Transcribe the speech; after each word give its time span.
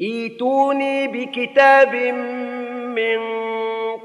ايتوني 0.00 1.08
بكتاب 1.08 1.94
من 2.94 3.18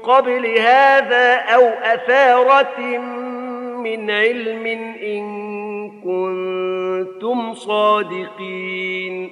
قبل 0.02 0.46
هذا 0.46 1.34
أو 1.34 1.62
أثارة 1.62 2.98
من 3.78 4.10
علم 4.10 4.66
إن 5.02 5.24
كنتم 6.00 7.54
صادقين. 7.54 9.30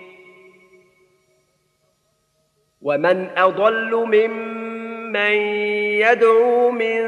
ومن 2.83 3.28
أضل 3.36 3.94
ممن 3.94 5.33
يدعو 6.00 6.70
من 6.70 7.02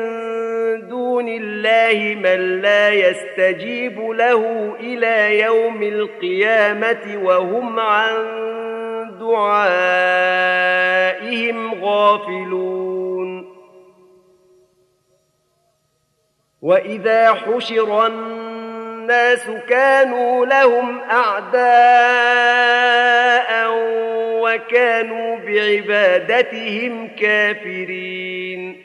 دون 0.88 1.28
الله 1.28 2.14
من 2.14 2.60
لا 2.60 2.90
يستجيب 2.90 4.00
له 4.00 4.74
إلى 4.80 5.40
يوم 5.40 5.82
القيامة 5.82 7.20
وهم 7.22 7.80
عن 7.80 8.53
دعائهم 11.24 11.84
غافلون. 11.84 13.54
وإذا 16.62 17.34
حشر 17.34 18.06
الناس 18.06 19.50
كانوا 19.68 20.46
لهم 20.46 21.00
أعداء 21.00 21.64
وكانوا 24.42 25.36
بعبادتهم 25.36 27.08
كافرين. 27.08 28.84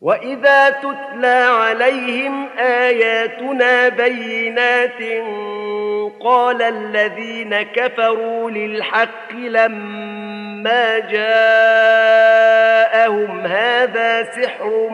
وإذا 0.00 0.70
تتلى 0.70 1.48
عليهم 1.50 2.48
آياتنا 2.58 3.88
بينات 3.88 5.00
قال 6.08 6.62
الذين 6.62 7.62
كفروا 7.62 8.50
للحق 8.50 9.32
لما 9.32 10.98
جاءهم 10.98 11.80
هذا 13.46 14.22
سحر 14.22 14.88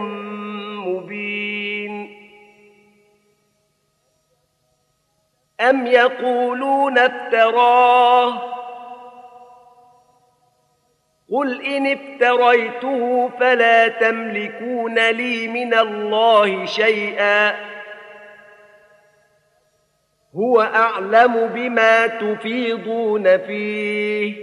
مبين. 0.87 2.17
أم 5.61 5.87
يقولون 5.87 6.99
افتراه؟ 6.99 8.57
قل 11.33 11.65
إن 11.65 11.87
افتريته 11.87 13.29
فلا 13.41 13.89
تملكون 13.89 15.11
لي 15.11 15.49
من 15.49 15.75
الله 15.75 16.67
شيئا. 16.67 17.76
هو 20.37 20.61
أعلم 20.61 21.47
بما 21.55 22.07
تفيضون 22.07 23.39
فيه. 23.39 24.35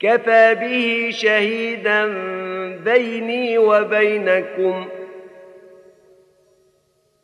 كفى 0.00 0.54
به 0.54 1.10
شهيدا 1.12 2.06
بيني 2.84 3.58
وبينكم 3.58 4.84
ۖ 4.84 5.02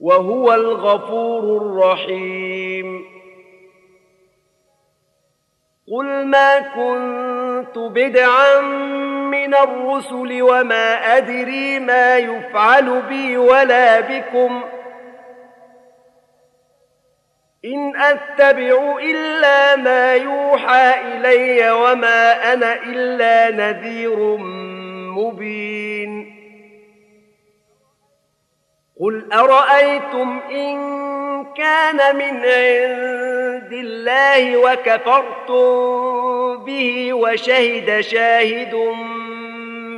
وهو 0.00 0.54
الغفور 0.54 1.56
الرحيم. 1.62 3.04
قل 5.92 6.26
ما 6.26 6.58
كنت 6.58 7.78
بدعا 7.78 8.60
من 9.30 9.54
الرسل 9.54 10.42
وما 10.42 11.16
أدري 11.16 11.78
ما 11.78 12.18
يفعل 12.18 13.02
بي 13.02 13.36
ولا 13.36 14.00
بكم. 14.00 14.62
إن 17.64 17.96
أتبع 17.96 18.98
إلا 19.02 19.76
ما 19.76 20.14
يوحى 20.14 20.94
إلي 21.00 21.70
وما 21.70 22.52
أنا 22.52 22.74
إلا 22.74 23.50
نذير 23.50 24.36
مبين. 25.16 26.38
قل 29.00 29.32
أرأيتم 29.32 30.40
إن 30.50 30.78
كان 31.56 32.16
من 32.16 32.36
عند 32.36 33.72
الله 33.72 34.56
وكفرتم 34.56 35.98
به 36.64 37.12
وشهد 37.12 38.00
شاهد 38.00 38.74
من 38.74 39.27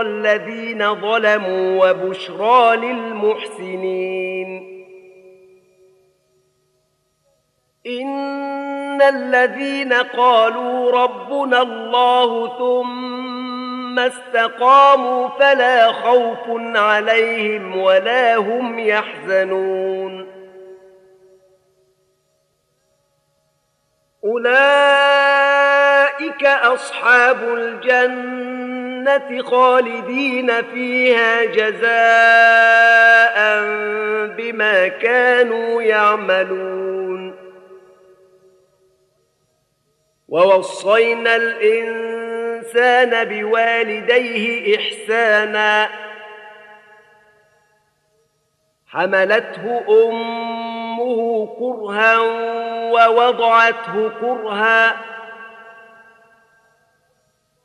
الذين 0.00 0.94
ظلموا 0.94 1.90
وبشرى 1.90 2.76
للمحسنين. 2.76 4.72
إن 7.86 9.02
الذين 9.02 9.92
قالوا 9.92 10.90
ربنا 10.90 11.62
الله 11.62 12.58
ثم 12.58 13.98
استقاموا 13.98 15.28
فلا 15.28 15.92
خوف 15.92 16.38
عليهم 16.76 17.76
ولا 17.76 18.36
هم 18.36 18.78
يحزنون. 18.78 20.26
أولئك 24.24 25.42
أصحاب 26.44 27.42
الجنة. 27.42 28.81
خالدين 29.42 30.62
فيها 30.62 31.44
جزاء 31.44 31.92
بما 34.36 34.88
كانوا 34.88 35.82
يعملون. 35.82 37.36
ووصينا 40.28 41.36
الإنسان 41.36 43.24
بوالديه 43.24 44.76
إحسانا. 44.76 45.88
حملته 48.88 49.84
أمه 49.88 51.46
كرها 51.58 52.18
ووضعته 52.92 54.10
كرها. 54.20 54.96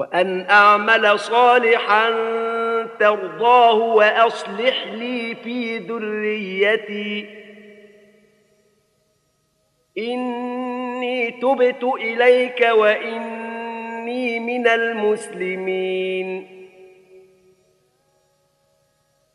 وأن 0.00 0.46
أعمل 0.50 1.18
صالحا 1.18 2.10
ترضاه 3.00 3.74
وأصلح 3.74 4.86
لي 4.86 5.34
في 5.34 5.78
ذريتي. 5.78 7.26
إني 9.98 11.30
تبت 11.30 11.84
إليك 11.84 12.68
وإني 12.72 14.40
من 14.40 14.68
المسلمين. 14.68 16.59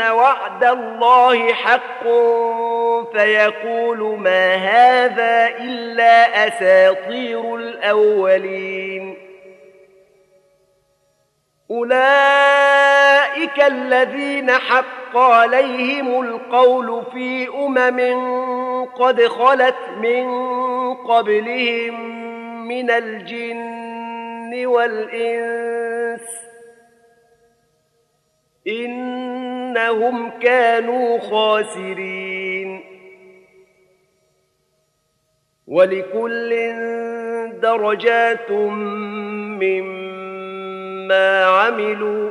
وعد 0.00 0.64
الله 0.64 1.52
حق 1.52 2.02
فيقول 3.12 4.18
ما 4.18 4.54
هذا 4.54 5.48
إلا 5.58 6.46
أساطير 6.48 7.56
الأولين. 7.56 9.16
أولئك 11.70 13.62
الذين 13.66 14.50
حق 14.50 15.16
عليهم 15.16 16.20
القول 16.22 17.02
في 17.12 17.48
أمم 17.48 18.84
قد 18.86 19.22
خلت 19.22 19.76
من 19.96 20.26
قبلهم 20.94 22.20
من 22.68 22.90
الجن 22.90 24.66
والإنس 24.66 26.50
إنهم 28.66 30.30
كانوا 30.30 31.18
خاسرين. 31.18 32.80
ولكل 35.66 36.72
درجات 37.60 38.50
مما 39.60 41.44
عملوا 41.44 42.30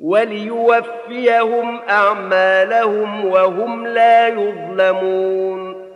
وليوفيهم 0.00 1.80
أعمالهم 1.80 3.24
وهم 3.24 3.86
لا 3.86 4.28
يظلمون. 4.28 5.90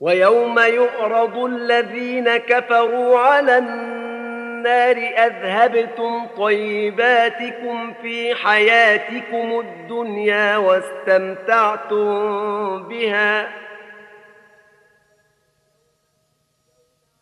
ويوم 0.00 0.58
يعرض 0.58 1.38
الذين 1.38 2.36
كفروا 2.36 3.18
على 3.18 3.58
النار 3.58 4.01
أذهبتم 4.98 6.26
طيباتكم 6.36 7.92
في 8.02 8.34
حياتكم 8.34 9.60
الدنيا 9.60 10.56
واستمتعتم 10.56 12.08
بها. 12.82 13.48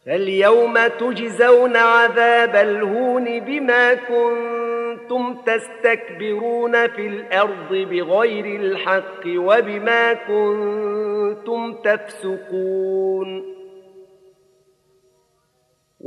فاليوم 0.07 0.87
تجزون 0.87 1.77
عذاب 1.77 2.57
الهون 2.57 3.41
بما 3.41 3.95
كنتم 3.95 5.35
تستكبرون 5.35 6.89
في 6.89 7.07
الأرض 7.07 7.69
بغير 7.71 8.61
الحق 8.61 9.27
وبما 9.27 10.13
كنتم 10.13 11.75
تفسقون. 11.75 13.60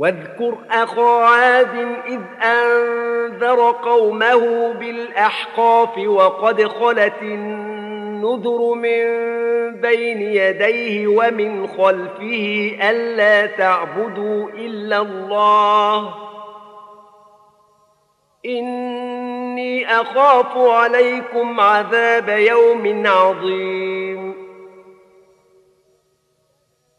واذكر 0.04 0.58
أخا 0.70 1.24
عاد 1.24 1.96
إذ 2.06 2.20
أنذر 2.42 3.70
قومه 3.70 4.72
بالأحقاف 4.72 5.98
وقد 5.98 6.66
خلت 6.66 7.22
النذر 7.22 8.74
من 8.74 9.04
بين 9.80 10.22
يديه 10.22 11.06
ومن 11.06 11.66
خلفه 11.66 12.76
ألا 12.82 13.46
تعبدوا 13.46 14.48
إلا 14.48 14.98
الله. 14.98 16.14
إني 18.46 20.00
أخاف 20.00 20.56
عليكم 20.56 21.60
عذاب 21.60 22.28
يوم 22.28 23.06
عظيم. 23.06 24.43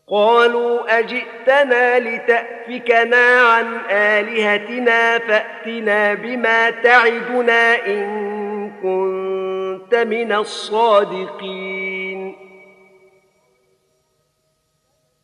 قالوا 0.07 0.99
أجئتنا 0.99 1.99
لتأفكنا 1.99 3.41
عن 3.41 3.79
آلهتنا 3.89 5.19
فأتنا 5.19 6.13
بما 6.13 6.69
تعدنا 6.69 7.87
إن 7.87 8.71
كنت 8.83 9.95
من 9.95 10.31
الصادقين. 10.31 12.35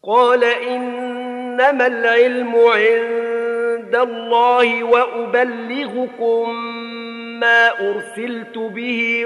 قال 0.04 0.44
إنما 0.44 1.88
العلم 1.88 2.56
عند 2.56 3.96
الله 3.96 4.84
وأبلغكم 4.84 6.56
ما 7.40 7.70
أرسلت 7.80 8.58
به 8.58 9.26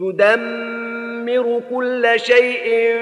تدمر 0.00 1.62
كل 1.70 2.12
شيء 2.16 2.96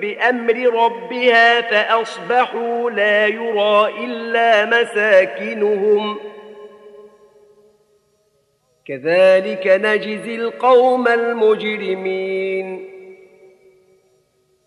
بأمر 0.00 0.84
ربها 0.84 1.60
فأصبحوا 1.60 2.90
لا 2.90 3.26
يرى 3.26 4.04
إلا 4.04 4.64
مساكنهم 4.64 6.14
ۖ. 6.14 6.18
كذلك 8.86 9.66
نجزي 9.66 10.34
القوم 10.34 11.08
المجرمين. 11.08 12.88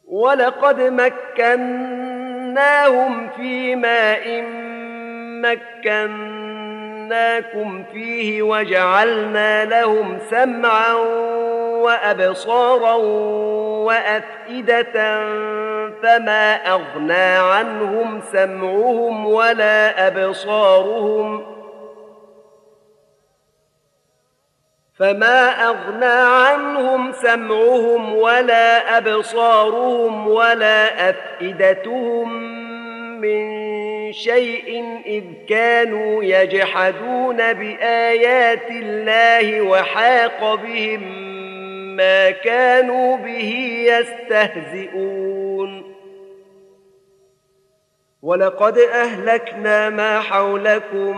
ولقد 0.07 0.81
مكناهم 0.81 2.09
في 3.29 3.75
ماء 3.75 4.43
مكناكم 5.85 7.83
فيه 7.93 8.41
وجعلنا 8.41 9.65
لهم 9.65 10.19
سمعا 10.19 11.24
وأبصارا 11.85 12.93
وأفئدة 13.85 14.93
فما 16.03 16.55
أغنى 16.55 17.37
عنهم 17.37 18.21
سمعهم 18.31 19.25
ولا 19.25 20.07
أبصارهم 20.07 21.55
فما 24.99 25.49
أغنى 25.67 26.45
عنهم 26.45 27.11
سمعهم 27.11 28.15
ولا 28.15 28.97
أبصارهم 28.97 30.27
ولا 30.27 31.09
أفئدتهم 31.09 32.33
من 33.21 33.65
شيء 34.11 34.99
إذ 35.05 35.23
كانوا 35.49 36.23
يجحدون 36.23 37.53
بآيات 37.53 38.69
الله 38.69 39.61
وحاق 39.61 40.55
بهم 40.55 41.24
ما 41.95 42.31
كانوا 42.31 43.17
به 43.17 43.53
يستهزئون. 43.89 45.95
ولقد 48.21 48.77
أهلكنا 48.77 49.89
ما 49.89 50.19
حولكم 50.19 51.17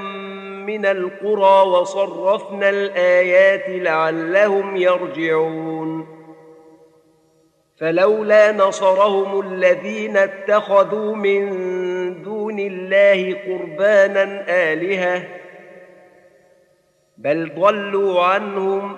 من 0.65 0.85
القرى 0.85 1.69
وصرفنا 1.69 2.69
الآيات 2.69 3.63
لعلهم 3.67 4.75
يرجعون. 4.75 6.17
فلولا 7.79 8.51
نصرهم 8.51 9.39
الذين 9.39 10.17
اتخذوا 10.17 11.15
من 11.15 11.43
دون 12.23 12.59
الله 12.59 13.37
قربانا 13.47 14.45
آلهة 14.49 15.23
بل 17.17 17.51
ضلوا 17.55 18.23
عنهم 18.23 18.97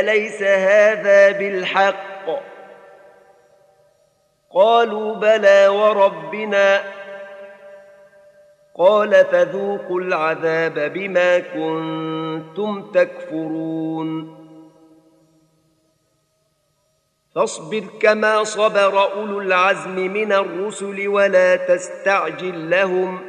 أليس 0.00 0.42
هذا 0.42 1.30
بالحق؟ 1.30 2.26
قالوا 4.54 5.14
بلى 5.14 5.68
وربنا. 5.68 6.82
قال 8.78 9.24
فذوقوا 9.24 10.00
العذاب 10.00 10.92
بما 10.92 11.38
كنتم 11.38 12.90
تكفرون. 12.92 14.36
فاصبر 17.34 17.84
كما 18.00 18.44
صبر 18.44 19.12
أولو 19.12 19.40
العزم 19.40 19.94
من 19.94 20.32
الرسل 20.32 21.08
ولا 21.08 21.56
تستعجل 21.56 22.70
لهم. 22.70 23.28